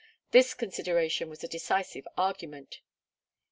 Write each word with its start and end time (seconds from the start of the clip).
This 0.31 0.55
consideration 0.55 1.29
was 1.29 1.43
a 1.43 1.47
decisive 1.47 2.07
argument. 2.17 2.81